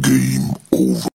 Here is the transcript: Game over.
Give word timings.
Game 0.00 0.54
over. 0.72 0.94